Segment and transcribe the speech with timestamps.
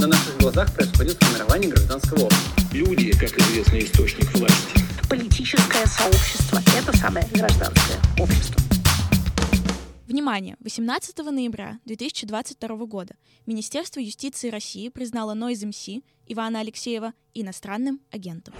[0.00, 2.62] На наших глазах происходит формирование гражданского общества.
[2.72, 4.80] Люди, как известный источник власти.
[5.10, 8.62] Политическое сообщество– это самое гражданское общество.
[10.06, 10.56] Внимание!
[10.60, 18.54] 18 ноября 2022 года Министерство юстиции России признало Noise MC Ивана Алексеева иностранным агентом.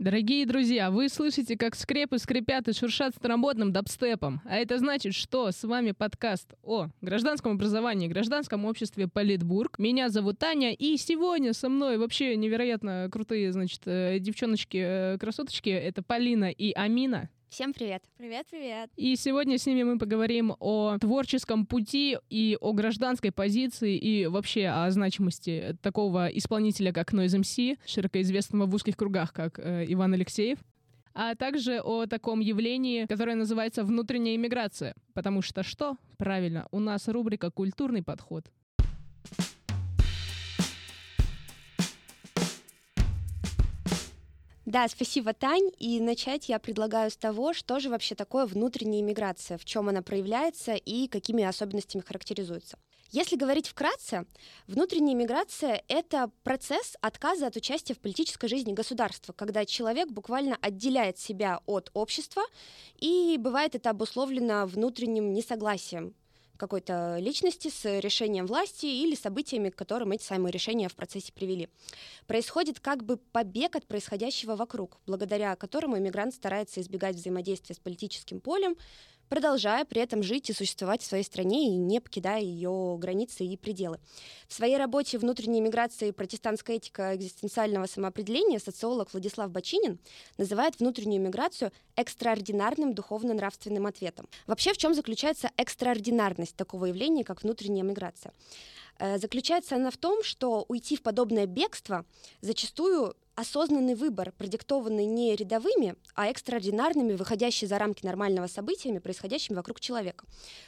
[0.00, 4.40] Дорогие друзья, вы слышите, как скрепы скрипят и шуршат старомодным дабстепом.
[4.46, 9.78] А это значит, что с вами подкаст о гражданском образовании, гражданском обществе Политбург.
[9.78, 15.68] Меня зовут Таня, и сегодня со мной вообще невероятно крутые, значит, э, девчоночки-красоточки.
[15.68, 17.28] Это Полина и Амина.
[17.50, 18.04] Всем привет.
[18.16, 18.90] Привет, привет.
[18.94, 24.68] И сегодня с ними мы поговорим о творческом пути и о гражданской позиции и вообще
[24.68, 30.14] о значимости такого исполнителя, как Noise MC, широко известного в узких кругах, как э, Иван
[30.14, 30.60] Алексеев
[31.12, 34.94] а также о таком явлении, которое называется внутренняя иммиграция.
[35.12, 35.96] Потому что что?
[36.18, 38.46] Правильно, у нас рубрика «Культурный подход».
[44.70, 45.72] Да, спасибо, Тань.
[45.80, 50.00] И начать я предлагаю с того, что же вообще такое внутренняя иммиграция, в чем она
[50.00, 52.78] проявляется и какими особенностями характеризуется.
[53.10, 54.26] Если говорить вкратце,
[54.68, 61.18] внутренняя миграция— это процесс отказа от участия в политической жизни государства, когда человек буквально отделяет
[61.18, 62.44] себя от общества,
[63.00, 66.14] и бывает это обусловлено внутренним несогласием
[66.60, 71.68] какой-то личности с решением власти или событиями, к которым эти самые решения в процессе привели.
[72.26, 78.40] Происходит как бы побег от происходящего вокруг, благодаря которому иммигрант старается избегать взаимодействия с политическим
[78.40, 78.76] полем,
[79.30, 83.56] продолжая при этом жить и существовать в своей стране и не покидая ее границы и
[83.56, 83.98] пределы.
[84.48, 89.98] В своей работе «Внутренняя миграция и протестантская этика экзистенциального самоопределения» социолог Владислав Бачинин
[90.36, 94.28] называет внутреннюю миграцию экстраординарным духовно-нравственным ответом.
[94.46, 98.32] Вообще, в чем заключается экстраординарность такого явления, как внутренняя миграция?
[98.98, 102.04] Э, заключается она в том, что уйти в подобное бегство
[102.40, 109.80] зачастую осознанный выбор, продиктованный не рядовыми, а экстраординарными, выходящими за рамки нормального событиями, происходящими вокруг
[109.80, 110.26] человека.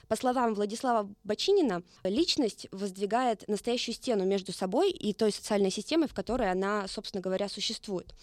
[0.08, 6.14] По словам Владислава Бочинина, личность воздвигает настоящую стену между собой и той социальной системой, в
[6.14, 8.14] которой она, собственно говоря, существует.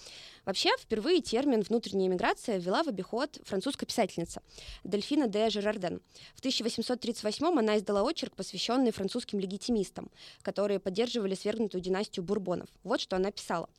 [0.49, 4.41] Вообще, впервые термин «внутренняя миграция» ввела в обиход французская писательница
[4.83, 6.01] Дельфина де Жерарден.
[6.33, 10.09] В 1838 она издала очерк, посвященный французским легитимистам,
[10.41, 12.67] которые поддерживали свергнутую династию Бурбонов.
[12.83, 13.69] Вот что она писала.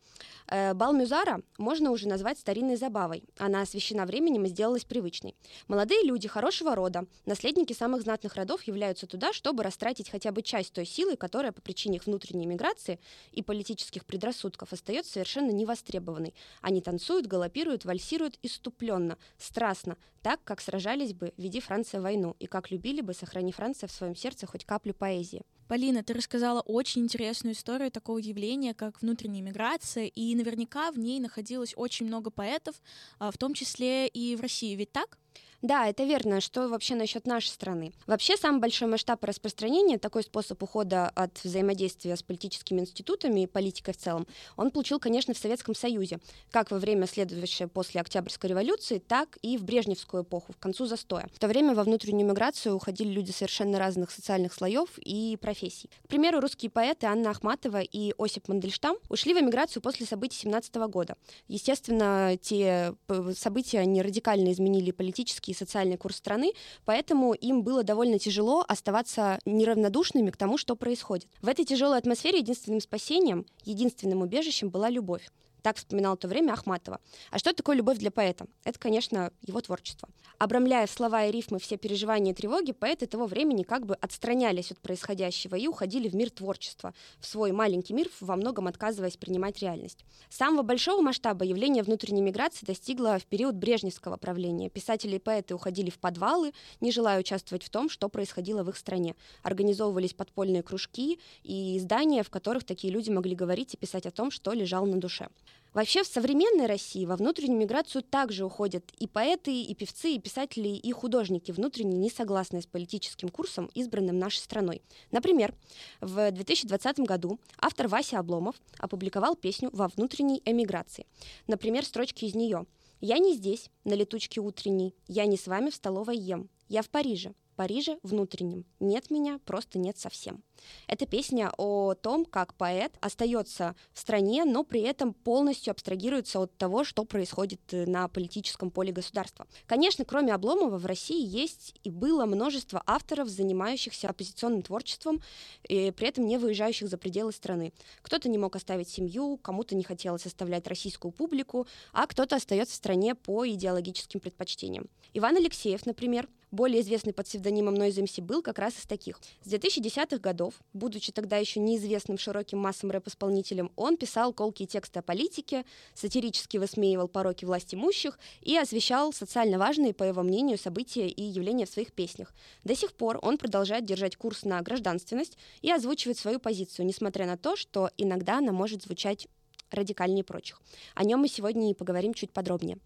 [0.46, 3.24] «Э, Бал Мюзара можно уже назвать старинной забавой.
[3.38, 5.34] Она освещена временем и сделалась привычной.
[5.66, 10.72] Молодые люди хорошего рода, наследники самых знатных родов являются туда, чтобы растратить хотя бы часть
[10.72, 13.00] той силы, которая по причине их внутренней миграции
[13.32, 21.12] и политических предрассудков остается совершенно невостребованной, они танцуют, галопируют, вальсируют иступленно, страстно, так, как сражались
[21.12, 24.94] бы, веди Франция войну, и как любили бы, сохрани Франция в своем сердце хоть каплю
[24.94, 25.42] поэзии.
[25.68, 31.20] Полина, ты рассказала очень интересную историю такого явления, как внутренняя миграция, и наверняка в ней
[31.20, 32.74] находилось очень много поэтов,
[33.20, 35.16] а, в том числе и в России, ведь так?
[35.62, 36.40] Да, это верно.
[36.40, 37.92] Что вообще насчет нашей страны?
[38.06, 43.92] Вообще, самый большой масштаб распространения, такой способ ухода от взаимодействия с политическими институтами и политикой
[43.92, 44.26] в целом,
[44.56, 46.18] он получил, конечно, в Советском Союзе,
[46.50, 51.28] как во время следующее после Октябрьской революции, так и в Брежневскую эпоху, в концу застоя.
[51.32, 55.90] В то время во внутреннюю миграцию уходили люди совершенно разных социальных слоев и профессий.
[56.04, 60.74] К примеру, русские поэты Анна Ахматова и Осип Мандельштам ушли в эмиграцию после событий 17
[60.88, 61.16] года.
[61.48, 62.94] Естественно, те
[63.36, 66.52] события, они радикально изменили политические и социальный курс страны,
[66.84, 71.28] поэтому им было довольно тяжело оставаться неравнодушными к тому, что происходит.
[71.42, 75.28] В этой тяжелой атмосфере единственным спасением, единственным убежищем была любовь.
[75.62, 77.00] Так вспоминал то время Ахматова.
[77.30, 78.46] А что такое любовь для поэта?
[78.64, 80.08] Это, конечно, его творчество.
[80.38, 84.78] Обрамляя слова и рифмы все переживания и тревоги, поэты того времени как бы отстранялись от
[84.78, 90.04] происходящего и уходили в мир творчества, в свой маленький мир, во многом отказываясь принимать реальность.
[90.30, 94.70] Самого большого масштаба явление внутренней миграции достигло в период брежневского правления.
[94.70, 98.76] Писатели и поэты уходили в подвалы, не желая участвовать в том, что происходило в их
[98.76, 99.16] стране.
[99.42, 104.30] Организовывались подпольные кружки и издания, в которых такие люди могли говорить и писать о том,
[104.30, 105.28] что лежало на душе.
[105.72, 110.68] Вообще в современной России во внутреннюю миграцию также уходят и поэты, и певцы, и писатели,
[110.68, 114.82] и художники, внутренне не согласные с политическим курсом, избранным нашей страной.
[115.12, 115.54] Например,
[116.00, 121.06] в 2020 году автор Вася Обломов опубликовал песню «Во внутренней эмиграции».
[121.46, 122.66] Например, строчки из нее.
[123.00, 126.90] «Я не здесь, на летучке утренней, я не с вами в столовой ем, я в
[126.90, 128.64] Париже, Париже внутреннем.
[128.80, 130.42] Нет меня, просто нет совсем.
[130.86, 136.56] Это песня о том, как поэт остается в стране, но при этом полностью абстрагируется от
[136.56, 139.46] того, что происходит э, на политическом поле государства.
[139.66, 145.20] Конечно, кроме Обломова в России есть и было множество авторов, занимающихся оппозиционным творчеством,
[145.68, 147.74] и при этом не выезжающих за пределы страны.
[148.00, 152.78] Кто-то не мог оставить семью, кому-то не хотелось оставлять российскую публику, а кто-то остается в
[152.78, 154.88] стране по идеологическим предпочтениям.
[155.12, 159.20] Иван Алексеев, например, более известный под псевдонимом Noise MC, был как раз из таких.
[159.44, 165.02] С 2010-х годов, будучи тогда еще неизвестным широким массам рэп-исполнителем, он писал колкие тексты о
[165.02, 165.64] политике,
[165.94, 171.66] сатирически высмеивал пороки власть имущих и освещал социально важные, по его мнению, события и явления
[171.66, 172.34] в своих песнях.
[172.64, 177.36] До сих пор он продолжает держать курс на гражданственность и озвучивает свою позицию, несмотря на
[177.36, 179.28] то, что иногда она может звучать
[179.70, 180.60] радикальнее прочих.
[180.94, 182.78] О нем мы сегодня и поговорим чуть подробнее.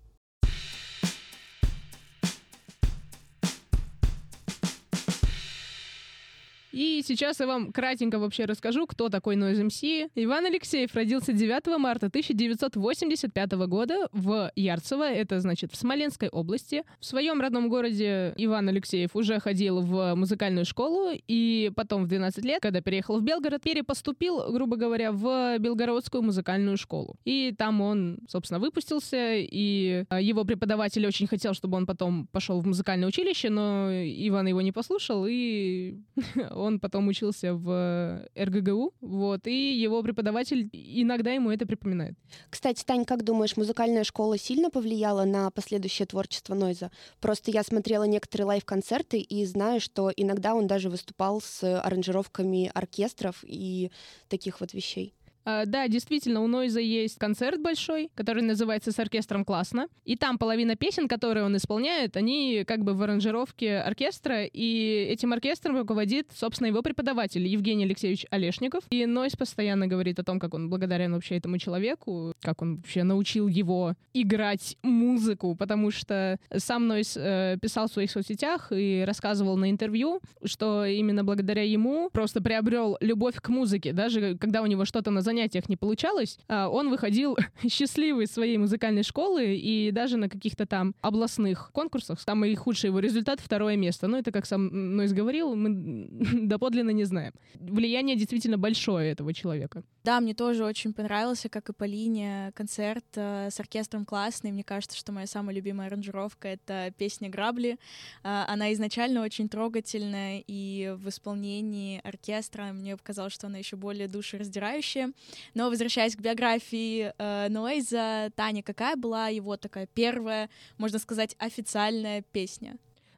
[6.74, 10.10] И сейчас я вам кратенько вообще расскажу, кто такой Noise MC.
[10.16, 16.82] Иван Алексеев родился 9 марта 1985 года в Ярцево, это значит в Смоленской области.
[16.98, 22.44] В своем родном городе Иван Алексеев уже ходил в музыкальную школу, и потом в 12
[22.44, 27.14] лет, когда переехал в Белгород, перепоступил, грубо говоря, в Белгородскую музыкальную школу.
[27.24, 32.60] И там он, собственно, выпустился, и а, его преподаватель очень хотел, чтобы он потом пошел
[32.60, 36.00] в музыкальное училище, но Иван его не послушал, и
[36.64, 42.18] он потом учился в РГГУ, вот, и его преподаватель иногда ему это припоминает.
[42.50, 46.90] Кстати, Тань, как думаешь, музыкальная школа сильно повлияла на последующее творчество Нойза?
[47.20, 53.44] Просто я смотрела некоторые лайв-концерты и знаю, что иногда он даже выступал с аранжировками оркестров
[53.46, 53.90] и
[54.28, 55.14] таких вот вещей.
[55.44, 59.88] А, да, действительно, у Нойза есть концерт большой, который называется «С оркестром классно».
[60.04, 65.32] И там половина песен, которые он исполняет, они как бы в аранжировке оркестра, и этим
[65.32, 68.84] оркестром руководит, собственно, его преподаватель Евгений Алексеевич Олешников.
[68.90, 73.02] И Нойз постоянно говорит о том, как он благодарен вообще этому человеку, как он вообще
[73.02, 79.56] научил его играть музыку, потому что сам Нойз э, писал в своих соцсетях и рассказывал
[79.56, 84.84] на интервью, что именно благодаря ему просто приобрел любовь к музыке, даже когда у него
[84.84, 87.36] что-то на занятиях не получалось, а, он выходил
[87.68, 93.00] счастливый из своей музыкальной школы и даже на каких-то там областных конкурсах, самый худший его
[93.00, 94.06] результат— второе место.
[94.06, 96.08] Ну, это, как сам Нойс говорил, мы
[96.48, 97.32] доподлинно не знаем.
[97.54, 99.82] Влияние действительно большое этого человека.
[100.04, 104.52] Да, мне тоже очень понравился, как и Полине, концерт э, с оркестром классный.
[104.52, 107.78] Мне кажется, что моя самая любимая аранжировка— это песня «Грабли».
[108.22, 114.06] Э, она изначально очень трогательная, и в исполнении оркестра мне показалось, что она еще более
[114.06, 115.12] душераздирающая.
[115.54, 122.22] Но возвращаясь к биографии э, Нойза, Таня, какая была его такая первая, можно сказать, официальная
[122.22, 122.76] песня?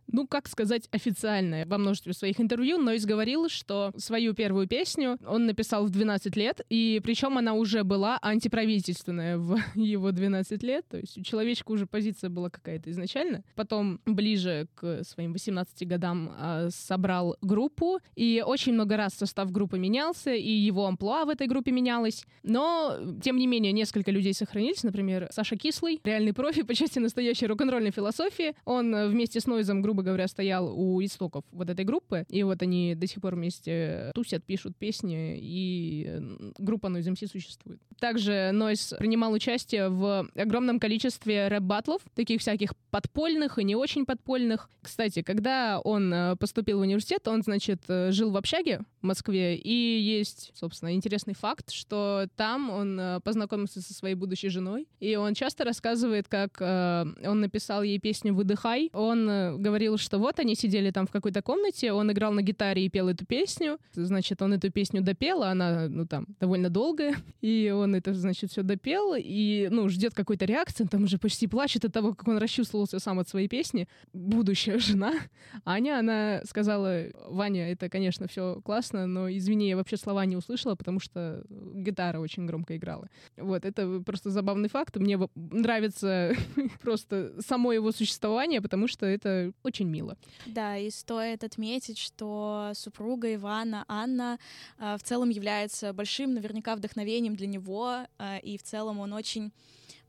[0.08, 5.46] Ну, как сказать, официальное во множестве своих интервью, Нойс говорил, что свою первую песню он
[5.46, 10.98] написал в 12 лет, и причем она уже была антиправительственная в его 12 лет, то
[10.98, 13.42] есть у человечка уже позиция была какая-то изначально.
[13.54, 19.78] Потом ближе к своим 18 годам э, собрал группу, и очень много раз состав группы
[19.78, 24.82] менялся, и его амплуа в этой группе менялось, но, тем не менее, несколько людей сохранились,
[24.82, 29.95] например, Саша Кислый, реальный профи по части настоящей рок-н-ролльной философии, он вместе с Нойзом группу
[29.96, 34.10] грубо говоря, стоял у истоков вот этой группы, и вот они до сих пор вместе
[34.14, 36.20] тусят, пишут песни, и
[36.58, 37.80] группа Noise MC существует.
[37.98, 44.68] Также Noise принимал участие в огромном количестве рэп-батлов, таких всяких подпольных и не очень подпольных.
[44.82, 49.56] Кстати, когда он э, поступил в университет, он, значит, э, жил в общаге в Москве,
[49.56, 55.16] и есть, собственно, интересный факт, что там он э, познакомился со своей будущей женой, и
[55.16, 58.90] он часто рассказывает, как он написал ей песню «Выдыхай».
[58.92, 62.84] Он говорил, говорил, что вот они сидели там в какой-то комнате, он играл на гитаре
[62.84, 63.78] и пел эту песню.
[63.92, 67.14] Значит, он эту песню допел, а она, ну, там, довольно долгая.
[67.40, 71.46] И он это, значит, все допел, и, ну, ждет какой-то реакции, он там уже почти
[71.46, 73.86] плачет от того, как он расчувствовался сам от своей песни.
[74.12, 75.12] Будущая жена.
[75.64, 80.74] Аня, она сказала, Ваня, это, конечно, все классно, но, извини, я вообще слова не услышала,
[80.74, 83.08] потому что гитара очень громко играла.
[83.36, 84.96] Вот, это просто забавный факт.
[84.96, 86.32] Мне нравится
[86.82, 90.16] просто само его существование, потому что это очень очень мило.
[90.46, 94.38] Да, и стоит отметить, что супруга Ивана, Анна,
[94.78, 99.52] э, в целом является большим наверняка вдохновением для него, э, и в целом он очень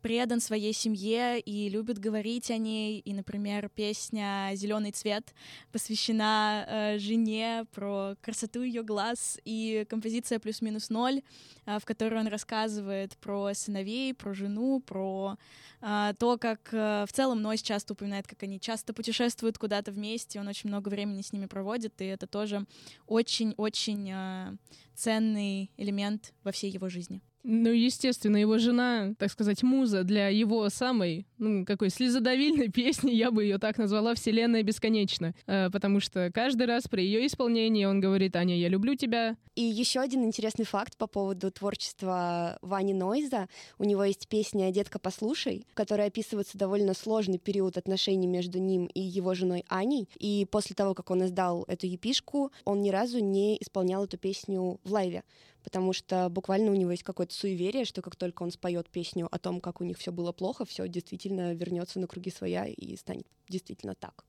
[0.07, 2.99] предан своей семье и любит говорить о ней.
[2.99, 5.33] И, например, песня Зеленый цвет
[5.73, 11.23] посвящена э, жене про красоту ее глаз, и композиция плюс-минус ноль,
[11.65, 15.35] э, в которой он рассказывает про сыновей, про жену, про
[15.81, 20.39] э, то, как э, в целом Нойс часто упоминает, как они часто путешествуют куда-то вместе,
[20.39, 22.65] он очень много времени с ними проводит, и это тоже
[23.07, 24.55] очень-очень э,
[24.95, 27.21] ценный элемент во всей его жизни.
[27.43, 33.31] Ну, естественно, его жена, так сказать, муза для его самой, ну, какой слезодавильной песни, я
[33.31, 38.01] бы ее так назвала, «Вселенная бесконечна», э, потому что каждый раз при ее исполнении он
[38.01, 39.37] говорит, «Аня, я люблю тебя».
[39.55, 43.47] И еще один интересный факт по поводу творчества Вани Нойза.
[43.79, 48.87] У него есть песня «Детка, послушай», в которой описывается довольно сложный период отношений между ним
[48.93, 50.09] и его женой Аней.
[50.19, 54.79] И после того, как он издал эту епишку, он ни разу не исполнял эту песню
[54.83, 55.23] в лайве
[55.67, 59.37] потому что буквально у него есть какое-то суеверие, что как только он споет песню о
[59.37, 63.27] том, как у них все было плохо, все действительно вернется на круги своя и станет
[63.49, 64.23] действительно так.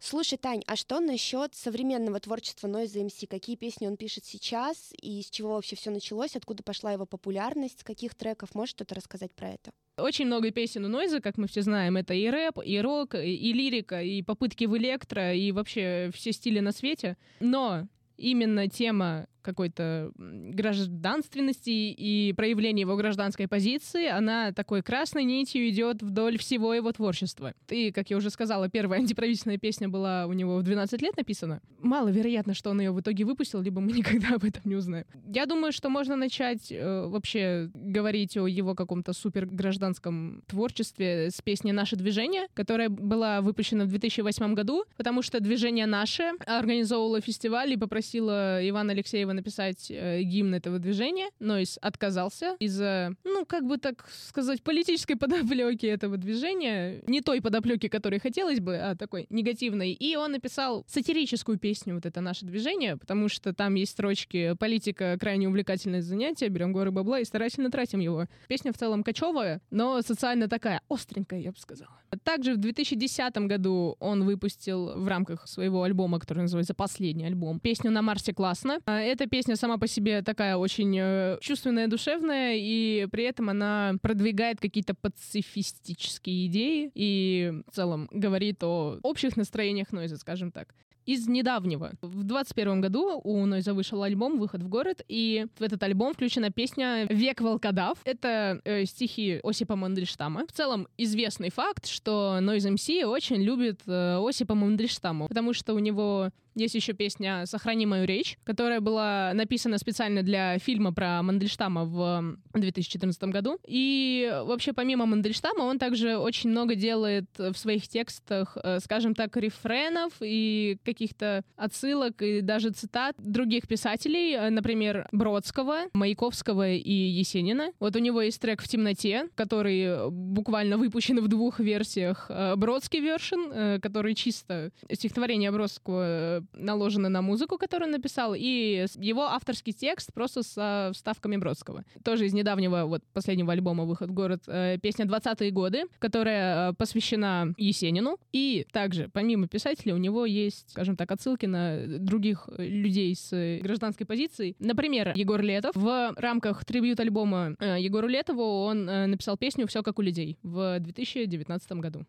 [0.00, 3.28] Слушай, Тань, а что насчет современного творчества Noise MC?
[3.28, 6.34] Какие песни он пишет сейчас и с чего вообще все началось?
[6.34, 7.78] Откуда пошла его популярность?
[7.78, 8.56] С каких треков?
[8.56, 9.70] Можешь что-то рассказать про это?
[9.98, 11.96] Очень много песен у Нойза, как мы все знаем.
[11.96, 16.58] Это и рэп, и рок, и лирика, и попытки в электро, и вообще все стили
[16.58, 17.16] на свете.
[17.38, 17.86] Но
[18.22, 26.38] именно тема какой-то гражданственности и проявления его гражданской позиции, она такой красной нитью идет вдоль
[26.38, 27.52] всего его творчества.
[27.68, 31.60] И, как я уже сказала, первая антиправительственная песня была у него в 12 лет написана.
[31.80, 35.04] Маловероятно, что он ее в итоге выпустил, либо мы никогда об этом не узнаем.
[35.26, 41.42] Я думаю, что можно начать э, вообще говорить о его каком-то супер гражданском творчестве с
[41.42, 47.72] песни «Наше движение», которая была выпущена в 2008 году, потому что движение «Наше» организовывало фестиваль
[47.72, 47.76] и
[48.12, 54.06] попросила Ивана Алексеева написать э, гимн этого движения, Нойс отказался из-за, ну, как бы так
[54.10, 59.92] сказать, политической подоплеки этого движения, не той подоплеки, которой хотелось бы, а такой негативной.
[59.92, 65.16] И он написал сатирическую песню «Вот это наше движение», потому что там есть строчки «Политика—
[65.20, 68.26] крайне увлекательное занятие, берем горы бабла и старательно тратим его».
[68.46, 72.01] Песня в целом кочевая, но социально такая, остренькая, я бы сказала.
[72.24, 77.90] Также в 2010 году он выпустил в рамках своего альбома, который называется «Последний альбом», песню
[77.90, 78.80] «На Марсе классно».
[78.84, 83.94] А, эта песня сама по себе такая очень э, чувственная, душевная, и при этом она
[84.02, 90.74] продвигает какие-то пацифистические идеи и в целом говорит о общих настроениях Нойза, скажем так
[91.06, 91.92] из недавнего.
[92.00, 96.50] В 21 году у Нойза вышел альбом «Выход в город», и в этот альбом включена
[96.50, 97.98] песня «Век волкодав».
[98.04, 100.46] Это э, стихи Осипа Мандельштама.
[100.46, 105.78] В целом известный факт, что Нойз МС очень любит э, Осипа Мандельштама, потому что у
[105.78, 111.84] него есть еще песня «Сохрани мою речь», которая была написана специально для фильма про Мандельштама
[111.84, 113.58] в 2014 году.
[113.66, 119.36] И вообще, помимо Мандельштама, он также очень много делает в своих текстах, э, скажем так,
[119.36, 127.72] рефренов и каких-то отсылок и даже цитат других писателей, э, например, Бродского, Маяковского и Есенина.
[127.80, 132.26] Вот у него есть трек «В темноте», который буквально выпущен в двух версиях.
[132.28, 139.22] Э, Бродский вершин, который чисто стихотворение Бродского наложено на музыку, которую он написал, и его
[139.22, 141.84] авторский текст просто со вставками Бродского.
[142.04, 146.74] Тоже из недавнего вот последнего альбома «Выход в город» э, песня «20-е годы», которая э,
[146.74, 148.18] посвящена Есенину.
[148.32, 154.06] И также, помимо писателя, у него есть, скажем так, отсылки на других людей с гражданской
[154.06, 154.56] позицией.
[154.58, 155.72] Например, Егор Летов.
[155.74, 161.72] В рамках трибют-альбома э, Егору Летову он написал песню «Все как у людей» в 2019
[161.72, 162.04] году.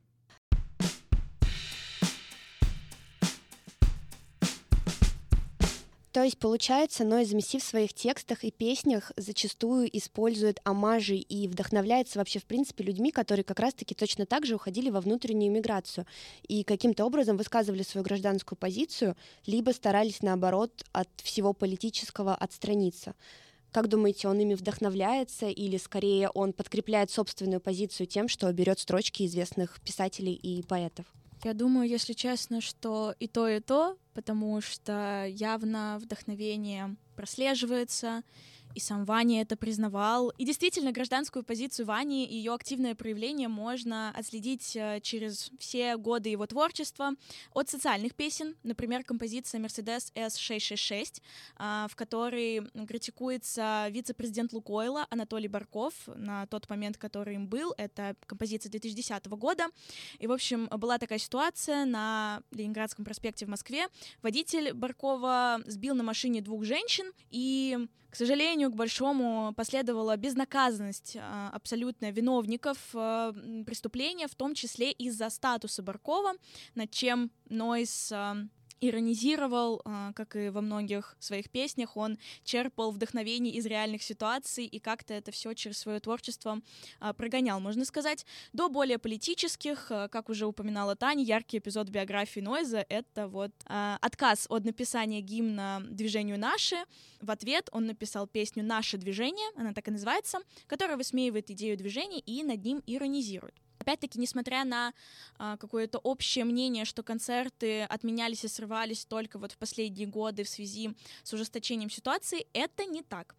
[6.13, 12.20] То есть, получается, Noise MC в своих текстах и песнях зачастую использует амажи и вдохновляется
[12.20, 16.05] вообще, в принципе, людьми, которые как раз-таки точно так же уходили во внутреннюю миграцию
[16.48, 19.17] и каким-то образом высказывали свою гражданскую позицию,
[19.48, 23.15] либо старались, наоборот, от всего политического отстраниться.
[23.72, 29.25] Как думаете, он ими вдохновляется или скорее он подкрепляет собственную позицию тем, что берет строчки
[29.25, 31.08] известных писателей и поэтов?
[31.43, 38.23] Я думаю, если честно, что и то, и то, потому что явно вдохновение прослеживается,
[38.75, 40.30] и сам Ваня это признавал.
[40.38, 46.30] И действительно, гражданскую позицию Вани и ее активное проявление можно отследить э, через все годы
[46.30, 47.12] его творчества.
[47.53, 51.22] От социальных песен, например, композиция Mercedes S666,
[51.58, 57.74] а, в которой критикуется вице-президент Лукойла Анатолий Барков на тот момент, который им был.
[57.77, 59.68] Это композиция 2010 года.
[60.20, 63.88] И, в общем, была такая ситуация на Ленинградском проспекте в Москве.
[64.22, 71.50] Водитель Баркова сбил на машине двух женщин, и К сожалению, к большому последовала безнаказанность а,
[71.51, 73.34] абсолютно виновников а,
[73.65, 76.34] преступления, в том числе из-за статуса Баркова,
[76.75, 78.38] над чем Нойс а,
[78.82, 79.82] иронизировал,
[80.15, 85.32] как и во многих своих песнях, он черпал вдохновение из реальных ситуаций и как-то это
[85.32, 86.62] все через свое творчество
[87.18, 88.25] прогонял, можно сказать.
[88.51, 94.65] До более политических, как уже упоминала Таня, яркий эпизод биографии Нойза— это вот отказ от
[94.65, 96.77] написания гимна движению «Наши».
[97.22, 102.20] В ответ он написал песню «Наше движение», она так и называется, которая высмеивает идею движения
[102.20, 103.56] и над ним иронизирует.
[103.84, 104.94] Опять-таки, несмотря на
[105.38, 110.50] а, какое-то общее мнение, что концерты отменялись и срывались только вот в последние годы в
[110.50, 113.36] связи с ужесточением ситуации, это не так.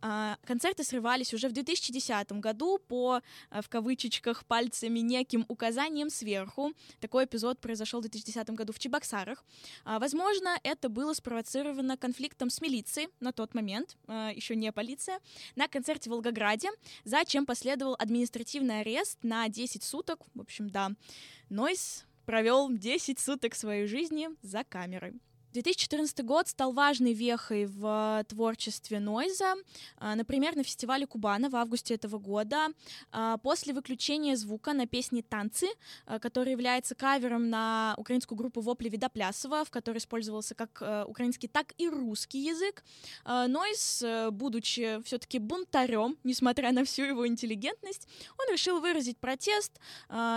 [0.00, 6.72] А, концерты срывались уже в 2010 году по, а, в кавычечках, пальцами неким указанием сверху.
[7.00, 9.44] Такой эпизод произошел в 2010 году в Чебоксарах.
[9.84, 15.20] А, возможно, это было спровоцировано конфликтом с милицией на тот момент, еще не полиция,
[15.54, 16.70] на концерте в Волгограде,
[17.04, 20.20] за чем последовал административный арест на 10 суток.
[20.34, 20.90] В общем, да,
[21.48, 25.14] Нойс провел 10 суток своей жизни за камерой.
[25.56, 29.54] 2014 год стал важной вехой в творчестве Нойза.
[29.96, 32.68] А, например, на фестивале Кубана в августе этого года
[33.10, 35.68] а, после выключения звука на песне «Танцы»,
[36.04, 41.72] а, который является кавером на украинскую группу «Вопли Видоплясова», в которой использовался как украинский, так
[41.78, 42.84] и русский язык,
[43.24, 48.06] Нойз, будучи все-таки бунтарем, несмотря на всю его интеллигентность,
[48.38, 49.80] он решил выразить протест,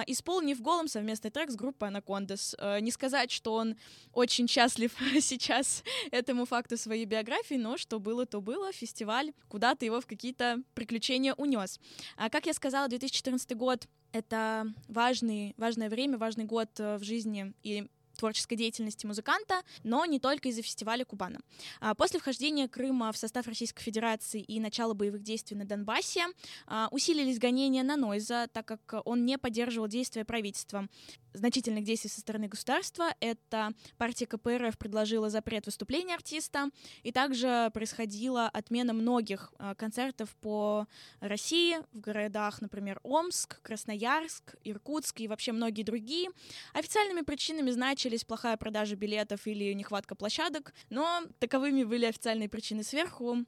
[0.07, 2.55] исполнив голым совместный трек с группой «Анакондас».
[2.81, 3.75] Не сказать, что он
[4.13, 8.71] очень счастлив сейчас этому факту своей биографии, но что было, то было.
[8.71, 11.79] Фестиваль куда-то его в какие-то приключения унес.
[12.17, 17.53] А как я сказала, 2014 год— это важный, важное время, важный год э, в жизни
[17.63, 17.87] и
[18.19, 21.39] творческой деятельности музыканта, но не только из-за фестиваля Кубана.
[21.79, 26.25] А, после вхождения Крыма в состав Российской Федерации и начала боевых действий на Донбассе
[26.67, 30.87] а, усилились гонения на Нойза, так как он не поддерживал действия правительства
[31.33, 33.13] значительных действий со стороны государства.
[33.19, 36.69] Это партия КПРФ предложила запрет выступления артиста,
[37.03, 40.88] и также происходила отмена многих э, концертов по
[41.19, 46.29] России, в городах, например, Омск, Красноярск, Иркутск и вообще многие другие.
[46.74, 53.45] Официальными причинами значились плохая продажа билетов или нехватка площадок, но таковыми были официальные причины сверху,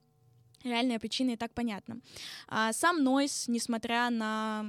[0.63, 1.99] реальная причина и так понятна.
[2.47, 4.65] А сам Нойс, несмотря на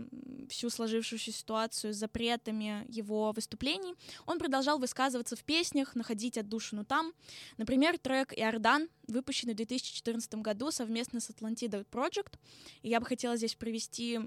[0.48, 3.94] всю сложившуюся ситуацию с запретами его выступлений,
[4.26, 7.12] он продолжал высказываться в песнях, находить отдушину там.
[7.56, 12.38] Например, трек «Иордан», выпущенный в 2014 году совместно с Atlantida Project.
[12.82, 14.20] И я бы хотела здесь привести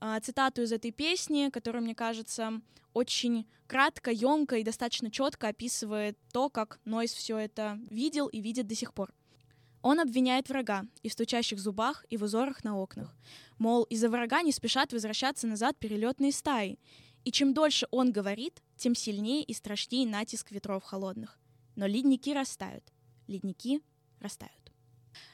[0.00, 2.60] а, цитату из этой песни, которая, мне кажется,
[2.92, 8.66] очень кратко, емко и достаточно четко описывает то, как Нойс все это видел и видит
[8.66, 9.12] до сих пор.
[9.82, 13.16] Он обвиняет врага и в стучащих зубах, и в узорах на окнах.
[13.58, 16.78] Мол, из-за врага не спешат возвращаться назад перелетные стаи.
[17.24, 21.38] И чем дольше он говорит, тем сильнее и страшнее натиск ветров холодных.
[21.76, 22.84] Но ледники растают.
[23.26, 23.82] Ледники
[24.20, 24.59] растают.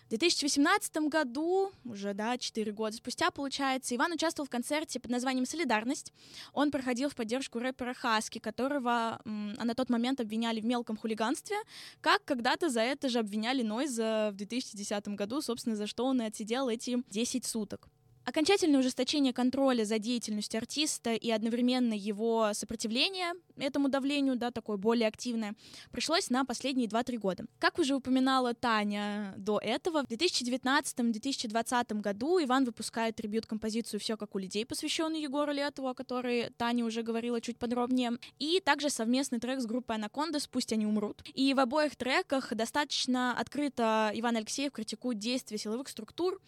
[0.06, 5.46] В 2018 году, уже, да, 4 года спустя, получается, Иван участвовал в концерте под названием
[5.46, 6.12] «Солидарность».
[6.52, 11.56] Он проходил в поддержку рэпера Хаски, которого а на тот момент обвиняли в мелком хулиганстве,
[12.00, 16.24] как когда-то за это же обвиняли Нойза в 2010 году, собственно, за что он и
[16.24, 17.88] отсидел эти 10 суток.
[18.24, 25.08] Окончательное ужесточение контроля за деятельностью артиста и одновременно его сопротивление этому давлению, да, такое более
[25.08, 25.54] активное,
[25.90, 27.44] пришлось на последние 2-3 года.
[27.58, 34.38] Как уже упоминала Таня до этого, в 2019-2020 году Иван выпускает трибют-композицию «Все как у
[34.38, 39.60] людей», посвященную Егору Летову, о которой Таня уже говорила чуть подробнее, и также совместный трек
[39.60, 41.22] с группой «Анакондас» «Пусть они умрут».
[41.34, 46.40] И в обоих треках достаточно открыто Иван Алексеев критикует действия силовых структур,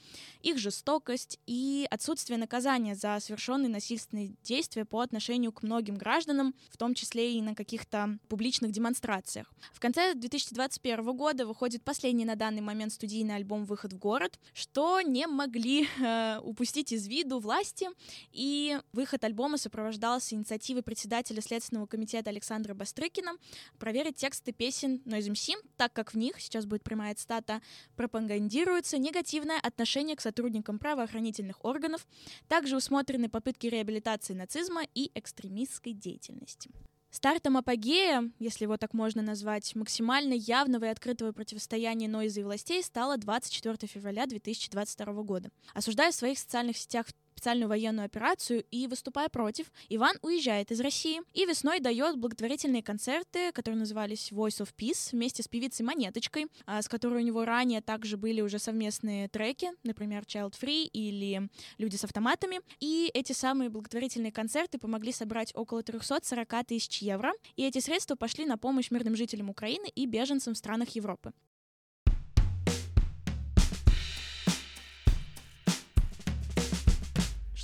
[0.42, 6.76] их жестокость и отсутствие наказания за совершенные насильственные действия по отношению к многим гражданам, в
[6.76, 9.52] том числе и на каких-то публичных демонстрациях.
[9.72, 15.00] В конце 2021 года выходит последний на данный момент студийный альбом «Выход в город», что
[15.00, 17.88] не могли э, упустить из виду власти,
[18.32, 23.32] и выход альбома сопровождался инициативой председателя Следственного комитета Александра Бастрыкина
[23.78, 27.62] проверить тексты песен Noise MC, так как в них, сейчас будет прямая цитата,
[27.96, 32.06] пропагандируется негативное отношение к сотрудникам правоохранительных органов.
[32.48, 36.70] Также усмотрены попытки реабилитации нацизма и экстремистской деятельности.
[37.10, 42.82] Стартом апогея, если его так можно назвать, максимально явного и открытого противостояния Нойза и властей
[42.82, 45.50] стало 24 февраля 2022 года.
[45.72, 47.06] Осуждая в своих социальных сетях
[47.38, 53.52] специальную военную операцию, и, выступая против, Иван уезжает из России и весной дает благотворительные концерты,
[53.52, 57.80] которые назывались Voice of Peace, вместе с певицей Монеточкой, а, с которой у него ранее
[57.80, 61.48] также были уже совместные треки, например, Child Free или
[61.78, 62.60] Люди с автоматами.
[62.80, 68.46] И эти самые благотворительные концерты помогли собрать около 340 тысяч евро, и эти средства пошли
[68.46, 71.32] на помощь мирным жителям Украины и беженцам в странах Европы.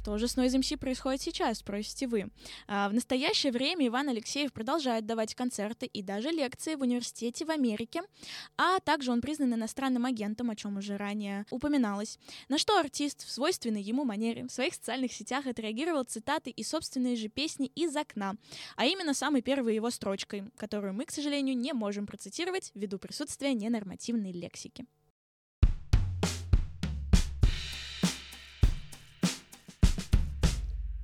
[0.04, 2.28] Что же с Noise MC происходит сейчас, спросите вы?
[2.68, 7.50] А, в настоящее время Иван Алексеев продолжает давать концерты и даже лекции в университете в
[7.50, 8.02] Америке,
[8.58, 12.18] а также он признан иностранным агентом, о чем уже ранее упоминалось.
[12.50, 17.16] На что артист в свойственной ему манере в своих социальных сетях отреагировал цитаты и собственные
[17.16, 18.34] же песни из окна,
[18.76, 23.54] а именно самой первой его строчкой, которую мы, к сожалению, не можем процитировать ввиду присутствия
[23.54, 24.84] ненормативной лексики.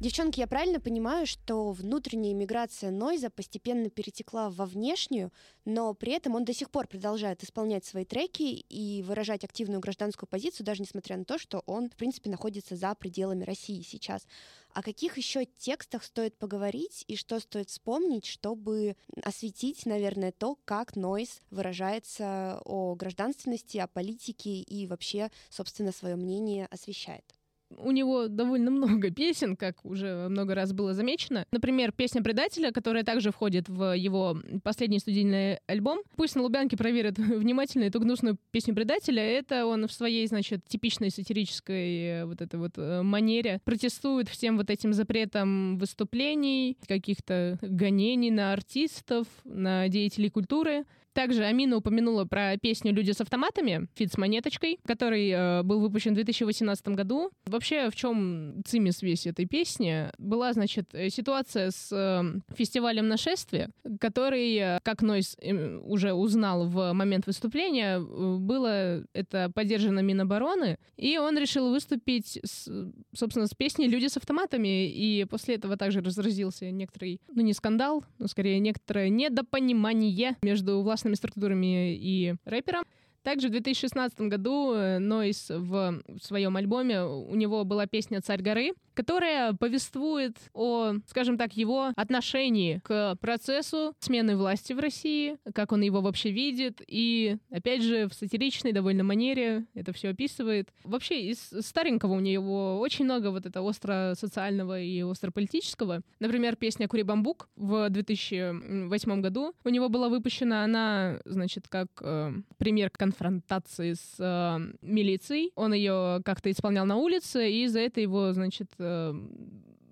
[0.00, 5.30] Девчонки, я правильно понимаю, что внутренняя миграция Нойза постепенно перетекла во внешнюю,
[5.66, 10.26] но при этом он до сих пор продолжает исполнять свои треки и выражать активную гражданскую
[10.26, 14.26] позицию, даже несмотря на то, что он, в принципе, находится за пределами России сейчас.
[14.72, 20.96] О каких еще текстах стоит поговорить и что стоит вспомнить, чтобы осветить, наверное, то, как
[20.96, 27.39] Нойз выражается о гражданственности, о политике и вообще, собственно, свое мнение освещает?
[27.76, 31.46] У него довольно много песен, как уже много раз было замечено.
[31.50, 36.00] Например, песня «Предателя», которая также входит в его последний студийный альбом.
[36.16, 39.22] Пусть на Лубянке проверят внимательно эту гнусную песню «Предателя».
[39.22, 44.56] Это он в своей, значит, типичной сатирической э, вот этой вот э, манере протестует всем
[44.56, 50.84] вот этим запретом выступлений, каких-то гонений на артистов, на деятелей культуры.
[51.20, 56.12] Также Амина упомянула про песню «Люди с автоматами» feat с монеточкой, который э, был выпущен
[56.12, 57.30] в 2018 году.
[57.44, 60.06] Вообще, в чем цимес весь этой песни?
[60.16, 63.68] Была, значит, э, ситуация с э, фестивалем нашествия,
[64.00, 71.18] который, э, как Noize э, уже узнал в момент выступления, было это поддержано Минобороны, и
[71.18, 72.66] он решил выступить, с,
[73.14, 78.04] собственно, с песней «Люди с автоматами», и после этого также разразился некоторый, ну не скандал,
[78.18, 82.84] но скорее некоторое недопонимание между властными государственными структурами и рэпером.
[83.22, 89.54] Также в 2016 году Нойс в своем альбоме у него была песня «Царь горы», которая
[89.54, 96.00] повествует о, скажем так, его отношении к процессу смены власти в России, как он его
[96.00, 100.68] вообще видит, и, опять же, в сатиричной довольно манере это все описывает.
[100.84, 106.02] Вообще, из старенького у него очень много вот этого остро-социального и остро-политического.
[106.18, 112.32] Например, песня «Кури бамбук» в 2008 году у него была выпущена, она, значит, как э,
[112.58, 115.52] пример конфронтации с э, милицией.
[115.54, 119.12] Он ее как-то исполнял на улице, и за это его, значит, Э,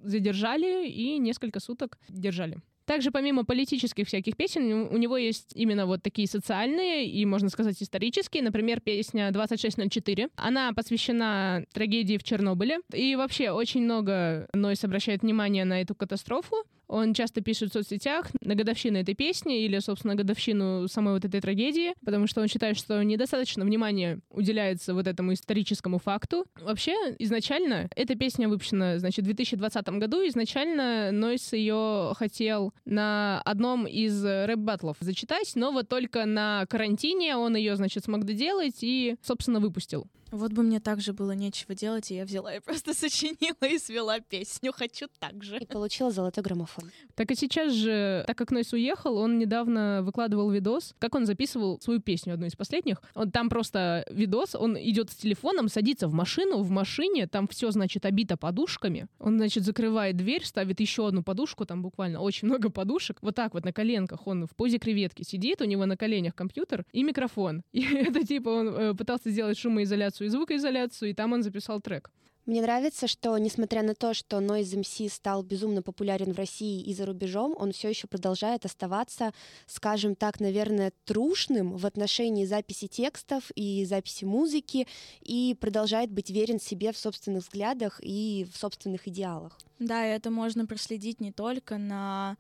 [0.03, 2.59] задержали и несколько суток держали.
[2.87, 7.77] Также помимо политических всяких песен, у него есть именно вот такие социальные и, можно сказать,
[7.83, 8.43] исторические.
[8.43, 10.31] Например, песня 2604.
[10.37, 12.79] Она посвящена трагедии в Чернобыле.
[12.95, 16.65] И вообще очень много Нойс обращает внимание на эту катастрофу.
[16.89, 21.41] Он часто пишет в соцсетях на годовщину этой песни или, собственно, годовщину самой вот этой
[21.41, 26.47] трагедии, потому что он считает, что недостаточно внимания уделяется вот этому историческому факту.
[26.61, 30.27] Вообще, изначально эта песня выпущена, значит, в 2020 году.
[30.29, 37.57] Изначально Нойс ее хотел на одном из рэп-баттлов зачитать, но вот только на карантине он
[37.57, 40.07] ее, значит, смог доделать и, собственно, выпустил.
[40.31, 44.21] Вот бы мне также было нечего делать, и я взяла и просто сочинила и свела
[44.21, 45.59] песню «Хочу так же».
[45.59, 46.91] И получила золотой граммофон.
[47.15, 51.81] Так и сейчас же, так как Нойс уехал, он недавно выкладывал видос, как он записывал
[51.81, 53.03] свою песню, одну из последних.
[53.15, 57.71] Он, там просто видос, он идет с телефоном, садится в машину, в машине, там все,
[57.71, 59.07] значит, обито подушками.
[59.19, 63.19] Он, значит, закрывает дверь, ставит еще одну подушку, там буквально очень много подушек.
[63.23, 66.85] Вот так вот на коленках он в позе креветки сидит, у него на коленях компьютер
[66.93, 67.63] и микрофон.
[67.73, 71.81] И это типа он э, пытался сделать шумоизоляцию изоляцию и звукоизоляцию, и там он записал
[71.81, 72.11] трек.
[72.49, 76.95] Мне нравится, что, несмотря на то, что Noise MC стал безумно популярен в России и
[76.95, 79.35] за рубежом, он все еще продолжает оставаться,
[79.67, 84.87] скажем так, наверное, трушным в отношении записи текстов и записи музыки,
[85.21, 89.59] и продолжает быть верен себе в собственных взглядах и в собственных идеалах.
[89.79, 92.39] Да, это можно проследить не только на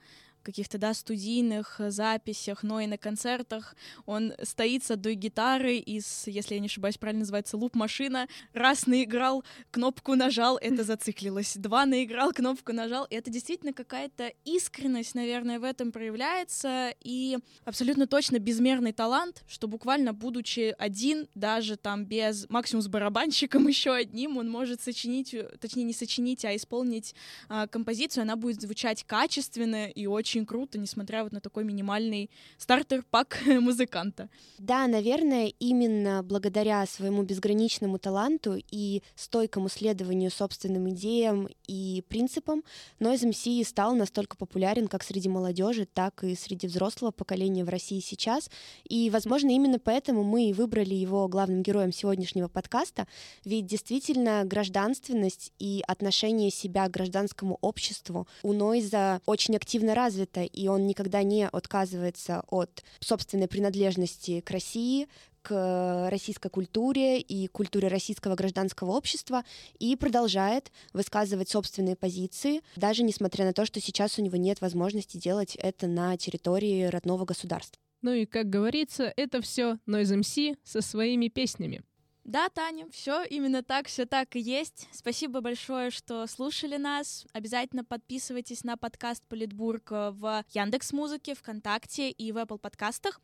[0.48, 3.76] каких-то, да, студийных записях, но и на концертах.
[4.06, 8.28] Он стоит с одной гитарой из, если я не ошибаюсь, правильно называется, луп-машина.
[8.54, 11.54] Раз наиграл, кнопку нажал, это зациклилось.
[11.58, 13.04] Два наиграл, кнопку нажал.
[13.10, 16.94] И это действительно какая-то искренность, наверное, в этом проявляется.
[17.02, 23.68] И абсолютно точно безмерный талант, что буквально будучи один, даже там без максимум с барабанщиком
[23.68, 27.14] еще одним, он может сочинить, точнее не сочинить, а исполнить
[27.50, 33.40] э, композицию, она будет звучать качественно и очень круто, несмотря вот на такой минимальный стартер-пак
[33.46, 34.28] музыканта.
[34.58, 42.64] Да, наверное, именно благодаря своему безграничному таланту и стойкому следованию собственным идеям и принципам
[43.00, 48.00] Noise MC стал настолько популярен как среди молодежи, так и среди взрослого поколения в России
[48.00, 48.50] сейчас.
[48.88, 53.06] И, возможно, именно поэтому мы и выбрали его главным героем сегодняшнего подкаста,
[53.44, 60.68] ведь действительно гражданственность и отношение себя к гражданскому обществу у Нойза очень активно развито, и
[60.68, 65.08] он никогда не отказывается от собственной принадлежности к России,
[65.42, 69.44] к российской культуре и культуре российского гражданского общества
[69.78, 75.16] и продолжает высказывать собственные позиции, даже несмотря на то, что сейчас у него нет возможности
[75.16, 77.80] делать это на территории родного государства.
[78.02, 81.82] Ну и, как говорится, это все Noise MC со своими песнями.
[82.28, 84.86] Да, Таня, все именно так, все так и есть.
[84.92, 87.24] Спасибо большое, что слушали нас.
[87.32, 93.18] Обязательно подписывайтесь на подкаст Политбург в Яндекс Музыке, ВКонтакте и в Apple подкастах.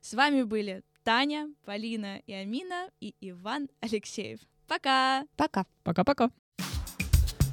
[0.00, 4.40] С вами были Таня, Полина и Амина и Иван Алексеев.
[4.66, 5.22] Пока!
[5.36, 5.64] Пока!
[5.84, 6.28] Пока-пока!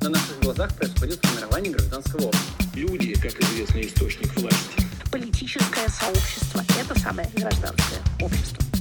[0.02, 2.66] На наших глазах происходит формирование гражданского общества.
[2.74, 4.82] Люди, как известный источник власти.
[5.12, 8.75] Политическое сообщество— это самое гражданское общество.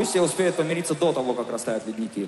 [0.00, 2.26] Пусть все успеют помириться до того, как растают ледники.